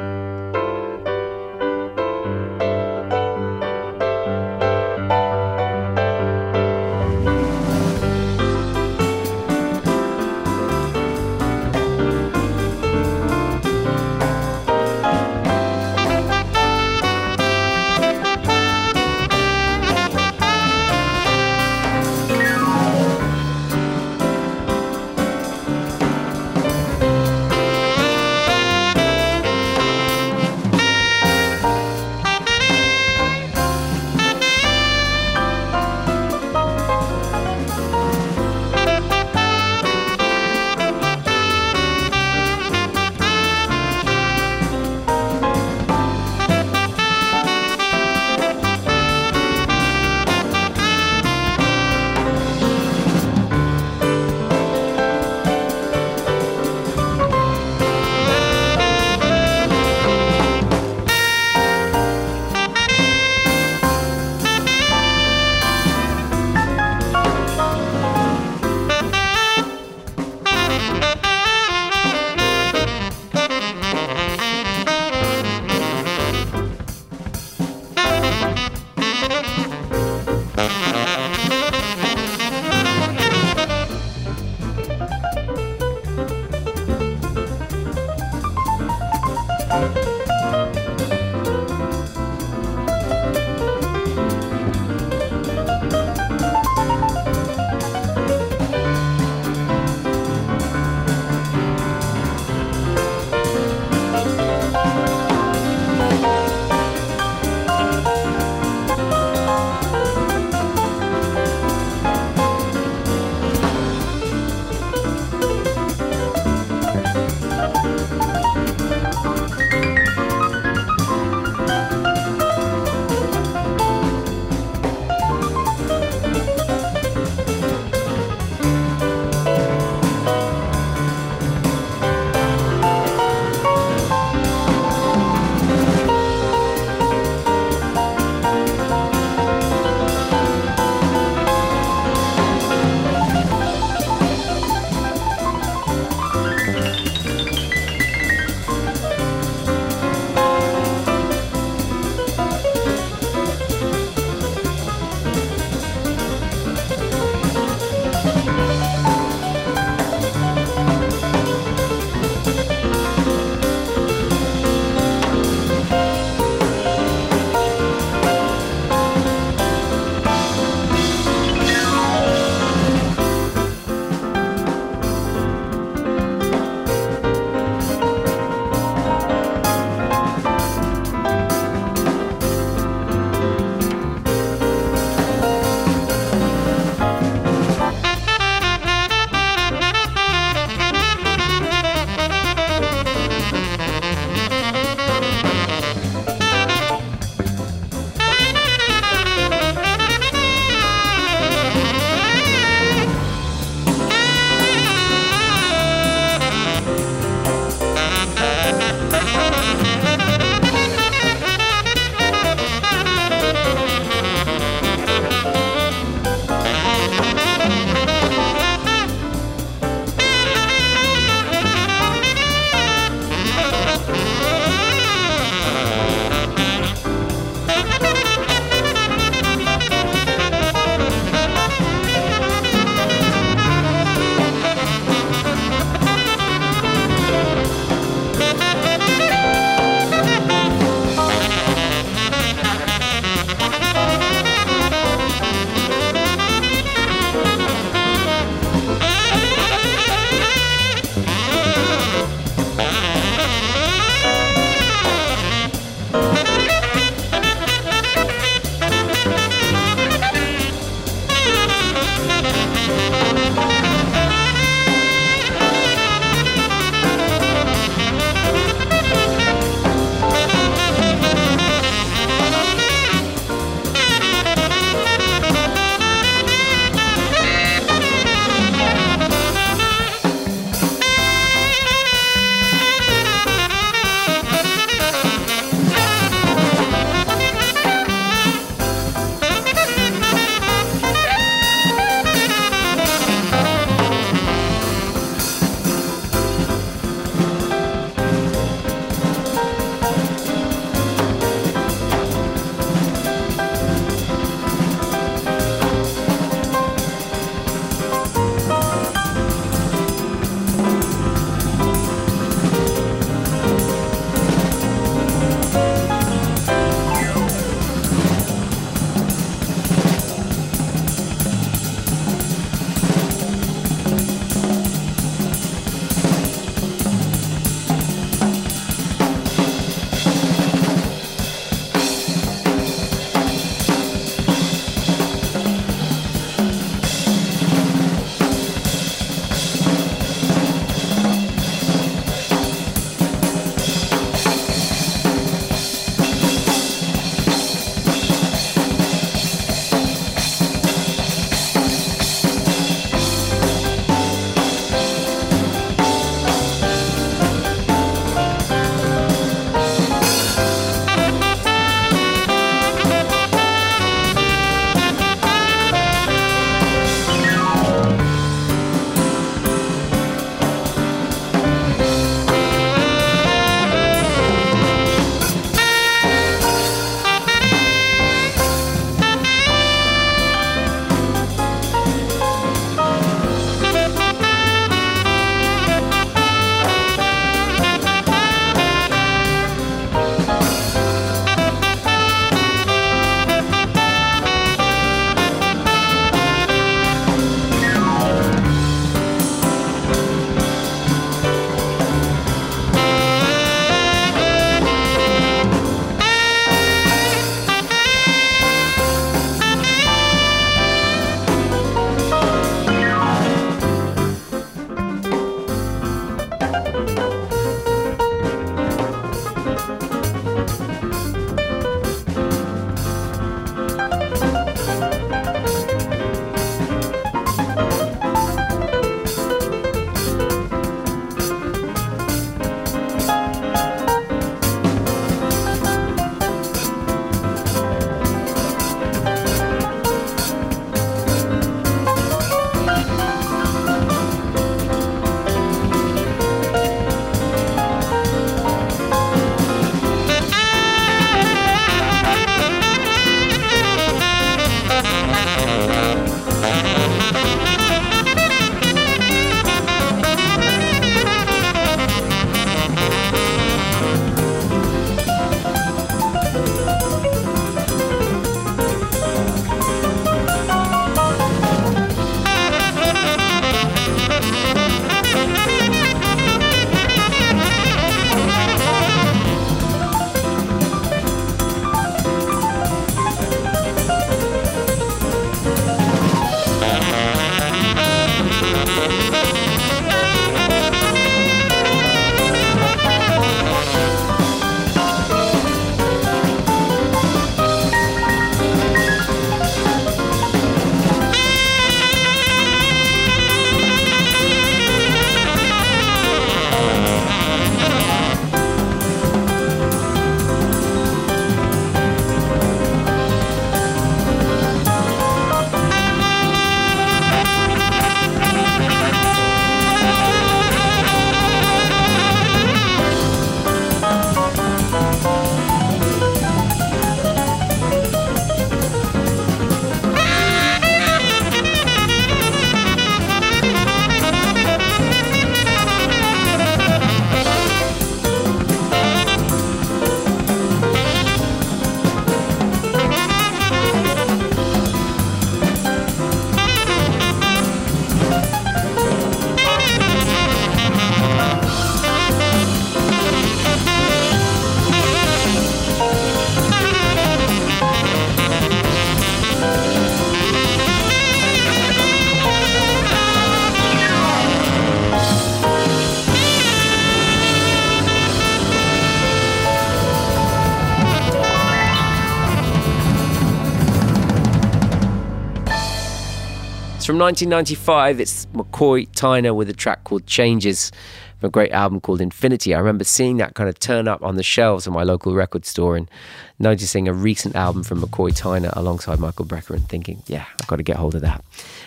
From 577.13 577.19
1995. 577.19 578.19
It's 578.19 578.47
McCoy 578.47 579.07
Tyner 579.11 579.55
with 579.55 579.69
a 579.69 579.73
track 579.73 580.03
called 580.03 580.25
Changes 580.25 580.91
from 581.37 581.49
a 581.49 581.51
great 581.51 581.71
album 581.71 582.01
called 582.01 582.21
Infinity. 582.21 582.73
I 582.73 582.79
remember 582.79 583.03
seeing 583.03 583.37
that 583.37 583.53
kind 583.53 583.69
of 583.69 583.77
turn 583.77 584.07
up 584.07 584.23
on 584.23 584.35
the 584.35 584.41
shelves 584.41 584.87
of 584.87 584.93
my 584.93 585.03
local 585.03 585.35
record 585.35 585.63
store 585.63 585.95
and 585.95 586.09
noticing 586.57 587.07
a 587.07 587.13
recent 587.13 587.55
album 587.55 587.83
from 587.83 588.01
McCoy 588.01 588.31
Tyner 588.31 588.75
alongside 588.75 589.19
Michael 589.19 589.45
Brecker 589.45 589.75
and 589.75 589.87
thinking, 589.87 590.23
yeah, 590.25 590.45
I've 590.59 590.65
got 590.65 590.77
to 590.77 590.83
get 590.83 590.95
hold 590.95 591.13
of 591.13 591.21
that. 591.21 591.45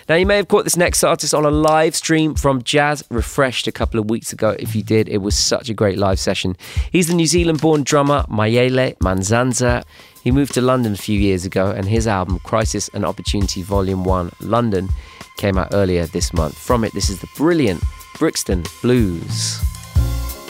Now, 0.08 0.14
you 0.14 0.26
may 0.26 0.36
have 0.36 0.46
caught 0.46 0.62
this 0.62 0.76
next 0.76 1.02
artist 1.02 1.34
on 1.34 1.44
a 1.44 1.50
live 1.50 1.96
stream 1.96 2.36
from 2.36 2.62
Jazz 2.62 3.02
Refreshed 3.10 3.66
a 3.66 3.72
couple 3.72 3.98
of 3.98 4.08
weeks 4.08 4.32
ago. 4.32 4.54
If 4.60 4.76
you 4.76 4.84
did, 4.84 5.08
it 5.08 5.18
was 5.18 5.36
such 5.36 5.68
a 5.68 5.74
great 5.74 5.98
live 5.98 6.20
session. 6.20 6.56
He's 6.92 7.08
the 7.08 7.14
New 7.14 7.26
Zealand 7.26 7.60
born 7.60 7.82
drummer 7.82 8.22
Myele 8.28 8.96
Manzanza. 8.98 9.82
He 10.26 10.32
moved 10.32 10.54
to 10.54 10.60
London 10.60 10.92
a 10.92 10.96
few 10.96 11.16
years 11.16 11.44
ago, 11.44 11.70
and 11.70 11.86
his 11.86 12.08
album 12.08 12.40
Crisis 12.40 12.88
and 12.88 13.04
Opportunity 13.04 13.62
Volume 13.62 14.02
1 14.02 14.32
London 14.40 14.88
came 15.36 15.56
out 15.56 15.68
earlier 15.72 16.04
this 16.06 16.32
month. 16.32 16.58
From 16.58 16.82
it, 16.82 16.92
this 16.94 17.08
is 17.08 17.20
the 17.20 17.28
brilliant 17.36 17.80
Brixton 18.18 18.64
Blues. 18.82 19.60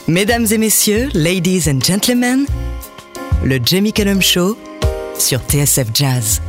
Mesdames 0.09 0.51
et 0.51 0.57
messieurs, 0.57 1.11
ladies 1.14 1.68
and 1.68 1.85
gentlemen, 1.85 2.47
le 3.45 3.59
Jamie 3.59 3.93
Cullum 3.93 4.22
Show 4.22 4.57
sur 5.18 5.41
TSF 5.41 5.93
Jazz. 5.93 6.41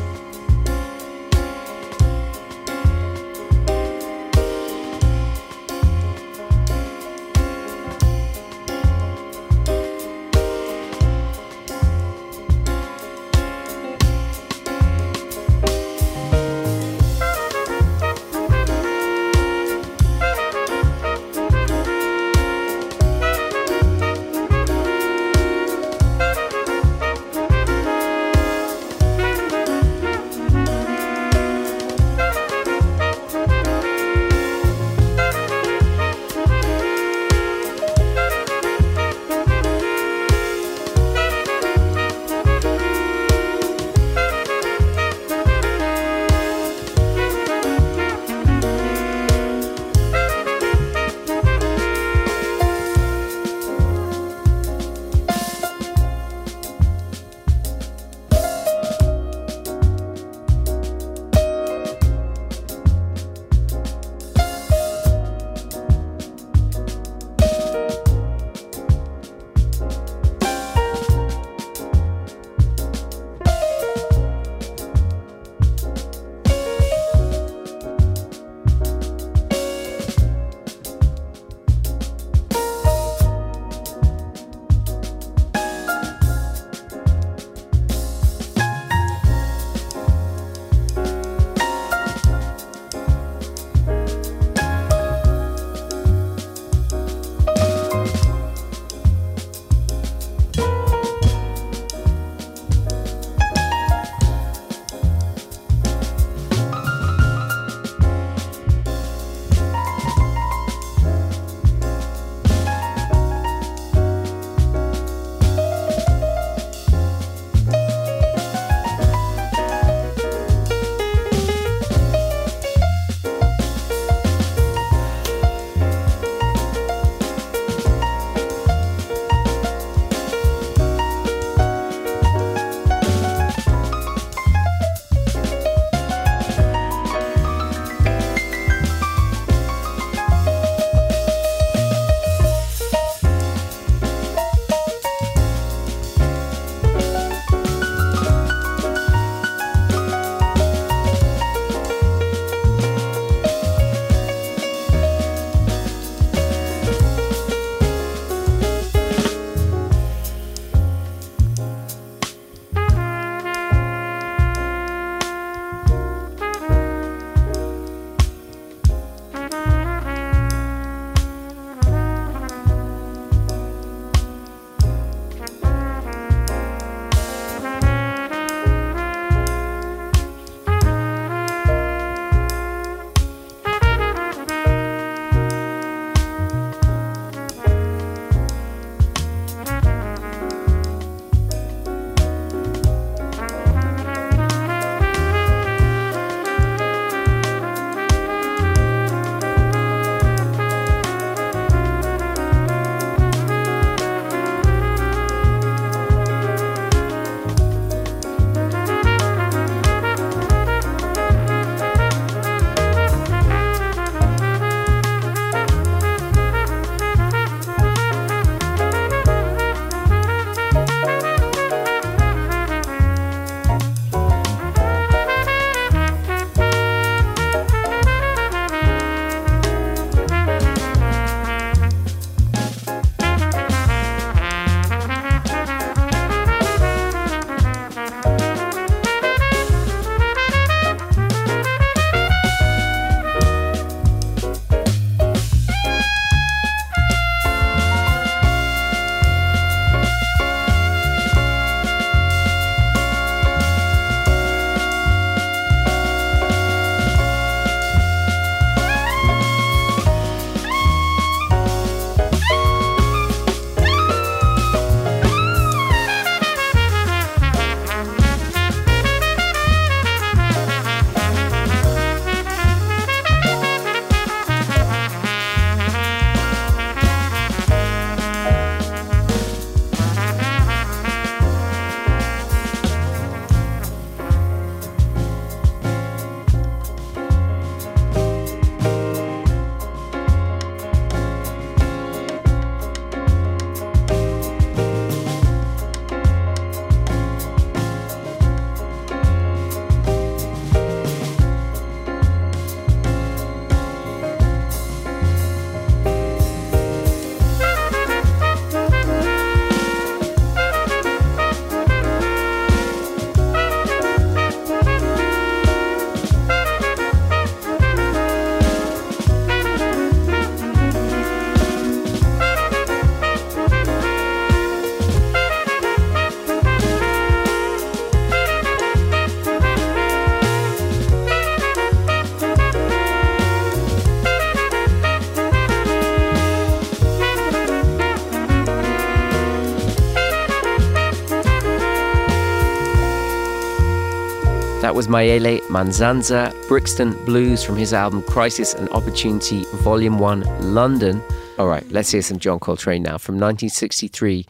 Was 344.93 345.07
Myele 345.07 345.59
Manzanza, 345.67 346.53
Brixton 346.67 347.13
Blues 347.25 347.63
from 347.63 347.75
his 347.75 347.93
album 347.93 348.21
Crisis 348.23 348.73
and 348.73 348.89
Opportunity, 348.89 349.63
Volume 349.75 350.17
1, 350.19 350.73
London. 350.73 351.21
All 351.57 351.67
right, 351.67 351.87
let's 351.91 352.11
hear 352.11 352.21
some 352.21 352.39
John 352.39 352.59
Coltrane 352.59 353.03
now 353.03 353.17
from 353.17 353.35
1963. 353.35 354.45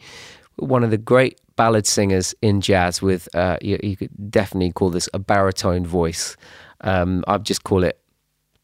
One 0.56 0.84
of 0.84 0.90
the 0.90 0.98
great 0.98 1.40
ballad 1.56 1.86
singers 1.86 2.34
in 2.40 2.60
jazz, 2.60 3.02
with 3.02 3.28
uh, 3.34 3.58
you, 3.60 3.78
you 3.82 3.96
could 3.96 4.30
definitely 4.30 4.72
call 4.72 4.90
this 4.90 5.08
a 5.12 5.18
baritone 5.18 5.84
voice. 5.84 6.36
Um, 6.82 7.24
I'd 7.26 7.44
just 7.44 7.64
call 7.64 7.84
it 7.84 8.00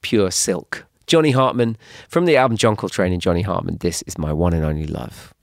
pure 0.03 0.31
silk. 0.31 0.87
Johnny 1.07 1.33
Hartman 1.33 1.77
from 2.09 2.25
the 2.25 2.37
album 2.37 2.57
John 2.57 2.77
Coltrane 2.77 3.13
and 3.13 3.21
Johnny 3.21 3.43
Hartman. 3.43 3.79
This 3.81 4.03
is 4.03 4.17
my 4.17 4.33
one 4.33 4.55
and 4.55 4.65
only 4.65 4.87
love. 4.87 5.35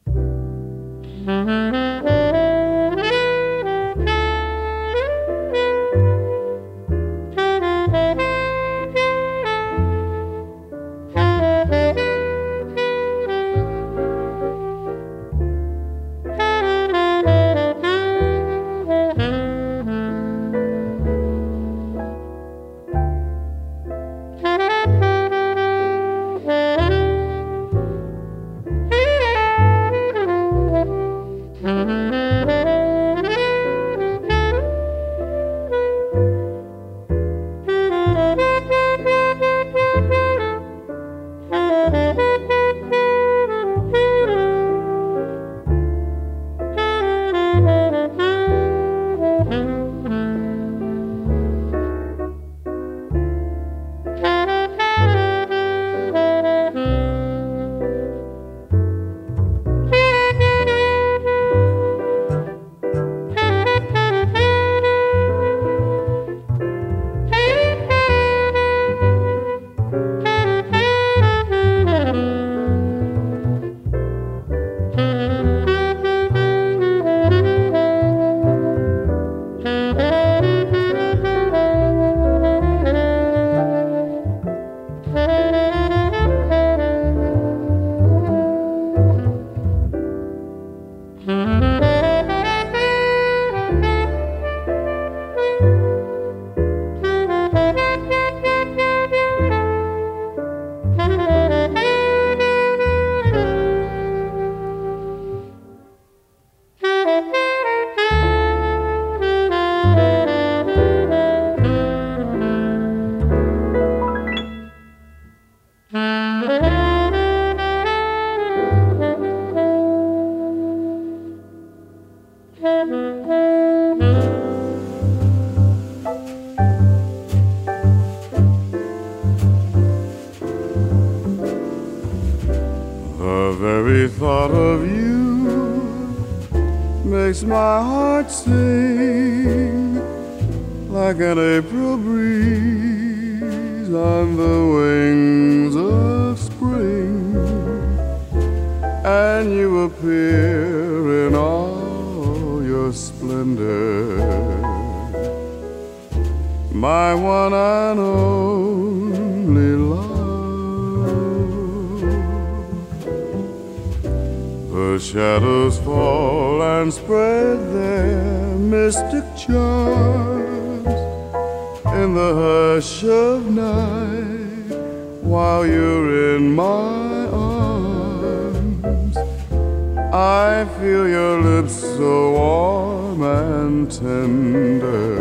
And 183.24 183.91
tender, 183.91 185.15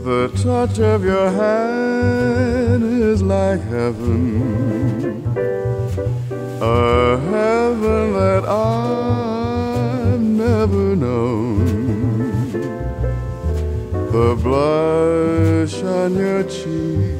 The 0.05 0.28
touch 0.43 0.78
of 0.78 1.05
your 1.05 1.30
hand 1.30 2.82
is 2.84 3.22
like 3.22 3.61
heaven, 3.62 5.24
a 6.61 7.18
heaven 7.18 8.12
that 8.14 8.45
I've 8.47 10.20
never 10.20 10.97
known. 10.97 11.80
The 14.12 14.34
blush 14.43 15.82
on 15.84 16.16
your 16.16 16.43
cheek 16.45 17.20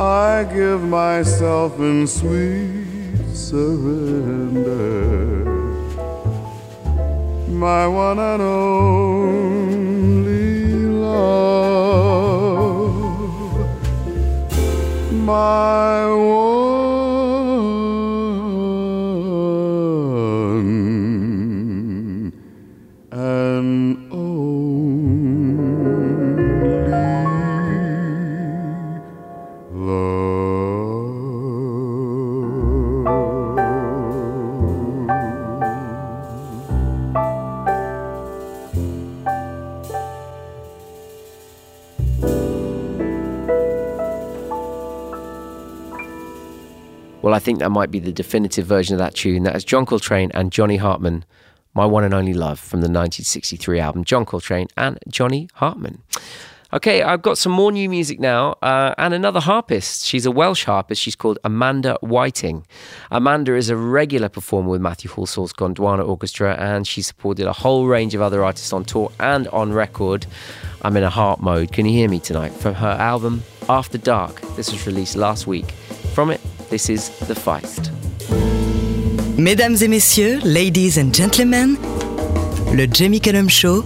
I 0.00 0.44
give 0.44 0.82
myself 0.82 1.78
in 1.78 2.06
sweet 2.06 2.86
surrender. 3.34 4.64
My 7.48 7.86
one 7.86 8.18
and 8.18 8.40
only 8.40 9.66
love 10.86 12.00
my 15.12 16.06
one 16.06 16.59
Well, 47.22 47.34
I 47.34 47.38
think 47.38 47.58
that 47.58 47.70
might 47.70 47.90
be 47.90 47.98
the 47.98 48.12
definitive 48.12 48.66
version 48.66 48.94
of 48.94 48.98
that 48.98 49.14
tune. 49.14 49.42
That 49.42 49.54
is 49.54 49.62
John 49.62 49.84
Coltrane 49.84 50.30
and 50.32 50.50
Johnny 50.50 50.78
Hartman, 50.78 51.26
My 51.74 51.84
One 51.84 52.02
and 52.02 52.14
Only 52.14 52.32
Love 52.32 52.58
from 52.58 52.80
the 52.80 52.84
1963 52.86 53.78
album 53.78 54.04
John 54.04 54.24
Coltrane 54.24 54.68
and 54.76 54.98
Johnny 55.06 55.48
Hartman. 55.54 56.02
Okay, 56.72 57.02
I've 57.02 57.20
got 57.20 57.36
some 57.36 57.50
more 57.50 57.72
new 57.72 57.90
music 57.90 58.20
now 58.20 58.52
uh, 58.62 58.94
and 58.96 59.12
another 59.12 59.40
harpist. 59.40 60.04
She's 60.04 60.24
a 60.24 60.30
Welsh 60.30 60.64
harpist. 60.64 61.02
She's 61.02 61.16
called 61.16 61.38
Amanda 61.44 61.98
Whiting. 62.00 62.64
Amanda 63.10 63.54
is 63.56 63.68
a 63.70 63.76
regular 63.76 64.28
performer 64.28 64.70
with 64.70 64.80
Matthew 64.80 65.10
Halsall's 65.10 65.52
Gondwana 65.52 66.06
Orchestra 66.06 66.54
and 66.54 66.86
she 66.86 67.02
supported 67.02 67.46
a 67.46 67.52
whole 67.52 67.86
range 67.86 68.14
of 68.14 68.22
other 68.22 68.44
artists 68.44 68.72
on 68.72 68.84
tour 68.84 69.10
and 69.18 69.48
on 69.48 69.72
record. 69.72 70.26
I'm 70.82 70.96
in 70.96 71.02
a 71.02 71.10
harp 71.10 71.40
mode. 71.40 71.72
Can 71.72 71.86
you 71.86 71.92
hear 71.92 72.08
me 72.08 72.20
tonight? 72.20 72.52
From 72.52 72.74
her 72.74 72.86
album 72.86 73.42
After 73.68 73.98
Dark. 73.98 74.40
This 74.54 74.70
was 74.70 74.86
released 74.86 75.16
last 75.16 75.48
week. 75.48 75.72
From 76.14 76.30
it, 76.30 76.40
this 76.70 76.88
is 76.88 77.10
The 77.26 77.34
Feist. 77.34 77.90
Mesdames 79.36 79.82
et 79.82 79.88
messieurs, 79.88 80.38
ladies 80.44 80.98
and 80.98 81.12
gentlemen, 81.12 81.76
le 82.72 82.86
Jamie 82.86 83.20
Cullum 83.20 83.50
Show 83.50 83.84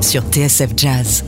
sur 0.00 0.22
TSF 0.22 0.72
Jazz. 0.76 1.22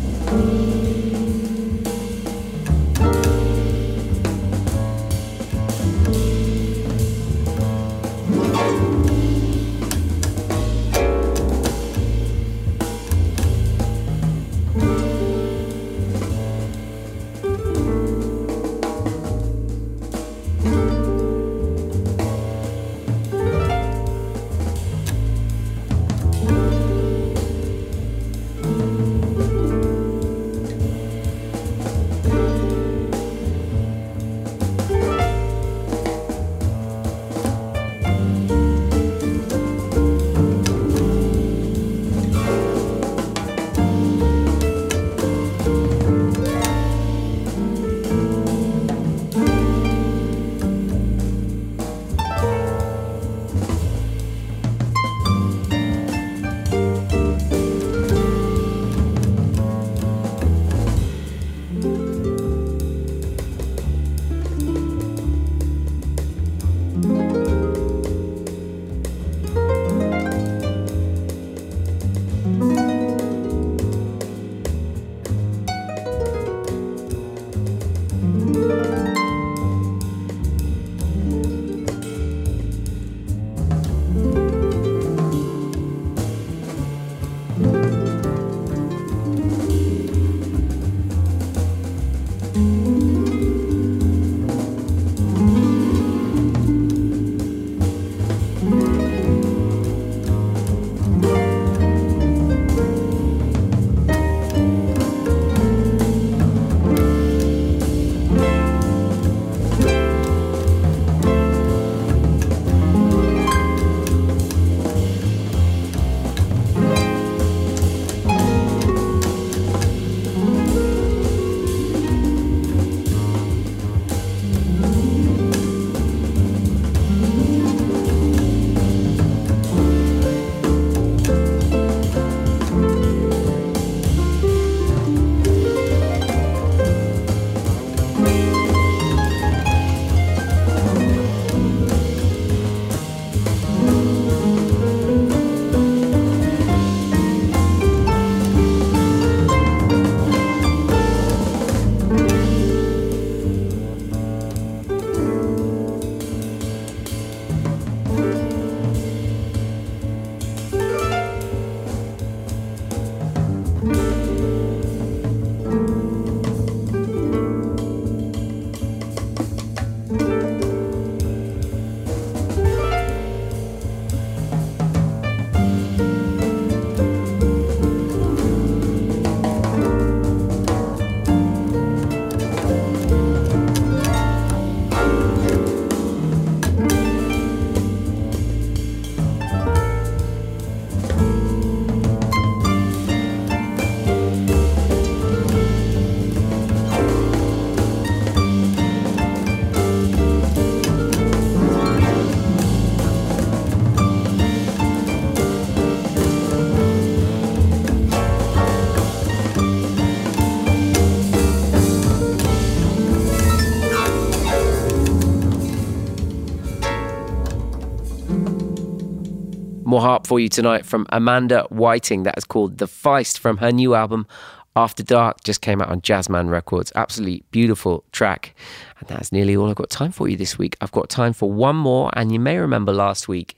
Harp 220.22 220.28
for 220.28 220.38
you 220.38 220.48
tonight 220.48 220.86
from 220.86 221.04
Amanda 221.10 221.66
Whiting. 221.70 222.22
That 222.22 222.38
is 222.38 222.44
called 222.44 222.78
The 222.78 222.86
Feist 222.86 223.38
from 223.38 223.56
her 223.56 223.72
new 223.72 223.96
album 223.96 224.28
After 224.76 225.02
Dark. 225.02 225.42
Just 225.42 225.62
came 225.62 225.82
out 225.82 225.88
on 225.88 226.00
Jazzman 226.00 226.48
Records. 226.48 226.92
Absolutely 226.94 227.42
beautiful 227.50 228.04
track. 228.12 228.54
And 229.00 229.08
that's 229.08 229.32
nearly 229.32 229.56
all 229.56 229.68
I've 229.68 229.74
got 229.74 229.90
time 229.90 230.12
for 230.12 230.28
you 230.28 230.36
this 230.36 230.56
week. 230.58 230.76
I've 230.80 230.92
got 230.92 231.10
time 231.10 231.32
for 231.32 231.50
one 231.50 231.74
more. 231.74 232.08
And 232.12 232.30
you 232.30 232.38
may 232.38 232.56
remember 232.58 232.92
last 232.92 233.26
week, 233.26 233.56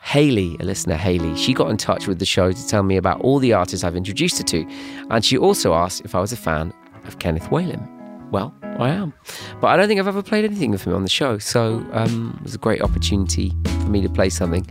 Haley, 0.00 0.56
a 0.60 0.64
listener, 0.64 0.96
Haley, 0.96 1.36
she 1.36 1.52
got 1.52 1.68
in 1.68 1.76
touch 1.76 2.06
with 2.06 2.18
the 2.18 2.24
show 2.24 2.52
to 2.52 2.68
tell 2.68 2.82
me 2.82 2.96
about 2.96 3.20
all 3.20 3.38
the 3.38 3.52
artists 3.52 3.84
I've 3.84 3.96
introduced 3.96 4.38
her 4.38 4.44
to. 4.44 4.66
And 5.10 5.22
she 5.22 5.36
also 5.36 5.74
asked 5.74 6.00
if 6.06 6.14
I 6.14 6.20
was 6.20 6.32
a 6.32 6.38
fan 6.38 6.72
of 7.04 7.18
Kenneth 7.18 7.50
Whalum. 7.50 7.86
Well, 8.30 8.54
I 8.78 8.90
am. 8.90 9.12
But 9.60 9.68
I 9.68 9.76
don't 9.76 9.88
think 9.88 10.00
I've 10.00 10.08
ever 10.08 10.22
played 10.22 10.44
anything 10.44 10.70
with 10.70 10.84
him 10.84 10.94
on 10.94 11.02
the 11.02 11.08
show. 11.08 11.38
So 11.38 11.84
um, 11.92 12.36
it 12.40 12.42
was 12.44 12.54
a 12.54 12.58
great 12.58 12.82
opportunity 12.82 13.52
for 13.64 13.88
me 13.88 14.00
to 14.02 14.08
play 14.08 14.28
something. 14.28 14.66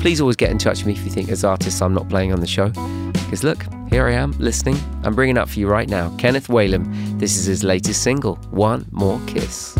Please 0.00 0.20
always 0.20 0.36
get 0.36 0.50
in 0.50 0.58
touch 0.58 0.78
with 0.78 0.86
me 0.86 0.92
if 0.92 1.04
you 1.04 1.10
think 1.10 1.30
as 1.30 1.44
artists 1.44 1.80
I'm 1.82 1.94
not 1.94 2.08
playing 2.08 2.32
on 2.32 2.40
the 2.40 2.46
show. 2.46 2.68
Because 3.12 3.42
look, 3.42 3.64
here 3.90 4.06
I 4.06 4.12
am 4.12 4.32
listening. 4.32 4.76
I'm 5.04 5.14
bringing 5.14 5.38
up 5.38 5.48
for 5.48 5.58
you 5.58 5.68
right 5.68 5.88
now 5.88 6.14
Kenneth 6.16 6.48
Whalum. 6.48 7.18
This 7.18 7.36
is 7.36 7.46
his 7.46 7.64
latest 7.64 8.02
single, 8.02 8.36
One 8.50 8.86
More 8.92 9.20
Kiss. 9.26 9.76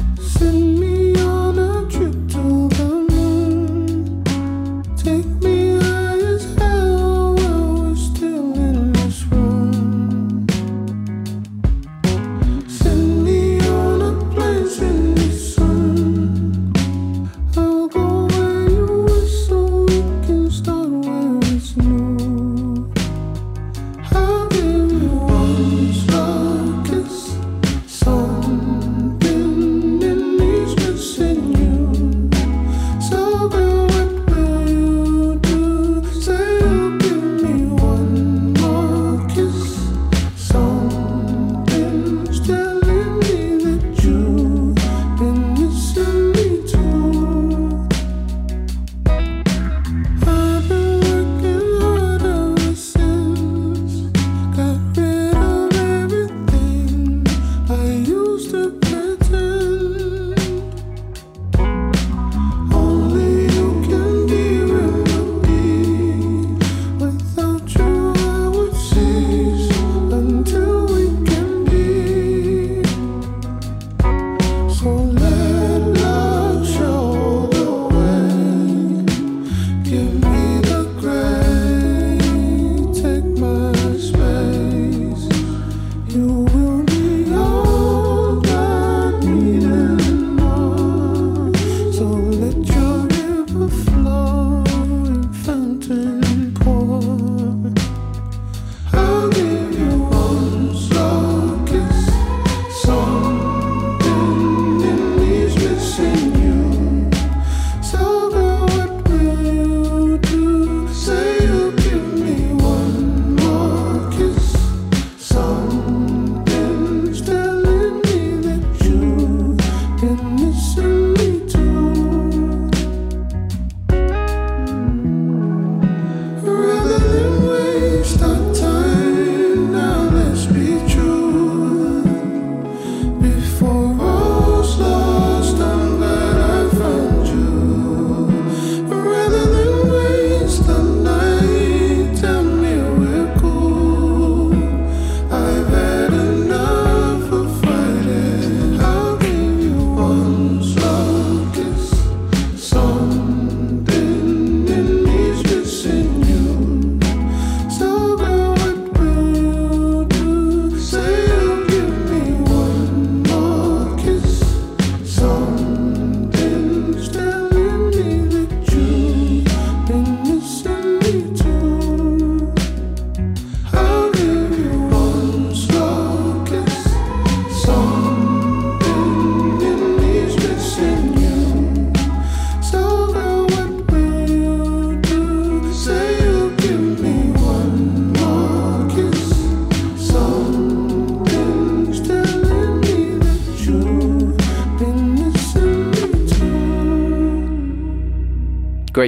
ocean 120.56 121.15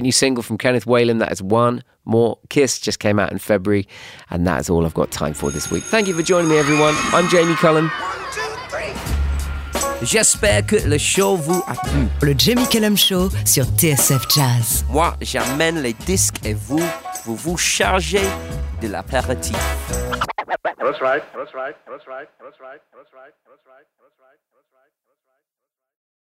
new 0.09 0.13
single 0.13 0.43
from 0.43 0.57
Kenneth 0.57 0.87
Whalum. 0.87 1.19
That 1.19 1.33
is 1.33 1.43
One 1.43 1.83
More 2.05 2.39
Kiss, 2.49 2.81
just 2.81 2.99
came 2.99 3.19
out 3.19 3.31
in 3.31 3.39
February. 3.39 3.87
And 4.31 4.47
that 4.47 4.61
is 4.61 4.71
all 4.71 4.87
I've 4.87 4.95
got 4.95 5.11
time 5.11 5.35
for 5.35 5.51
this 5.51 5.71
week. 5.71 5.85
Thank 5.85 6.09
you 6.09 6.15
for 6.15 6.23
joining 6.23 6.51
me, 6.51 6.57
everyone. 6.59 6.95
I'm 7.13 7.29
Jamie 7.29 7.55
Cullum. 7.57 7.91
J'espère 10.01 10.65
que 10.65 10.77
le 10.89 10.97
show 10.97 11.37
vous 11.37 11.63
a 11.67 11.75
plu. 11.75 12.09
Le 12.23 12.35
Jamie 12.39 12.67
Cullum 12.69 12.97
Show 12.97 13.31
sur 13.45 13.65
TSF 13.65 14.27
Jazz. 14.31 14.85
Moi, 14.91 15.13
j'amène 15.21 15.83
les 15.83 15.93
disques 15.93 16.37
et 16.45 16.55
vous, 16.55 16.81
vous 17.25 17.35
vous 17.35 17.59
chargez 17.59 18.23
de 18.81 18.89
l'apéritif. 18.89 19.57
That's 20.79 21.03
right. 21.03 21.23
That's 21.35 21.53
right. 21.53 21.75
That's 21.87 22.07
right. 22.07 22.29
That's 22.41 22.61
right. 22.61 22.81
That's 22.95 23.13
right. 23.13 23.35
That's 23.45 23.67
right. 23.67 23.85
That's 24.01 24.17
right. 24.17 24.18